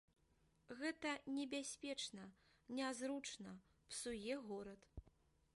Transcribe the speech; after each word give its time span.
Гэта 0.79 1.11
небяспечна, 1.35 2.23
нязручна, 2.81 3.55
псуе 3.93 4.35
горад. 4.49 4.81